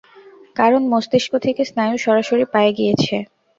[0.55, 3.15] কারণ মস্তিষ্ক থেকে স্নায়ু সরাসরি পায়ে গিয়েছে।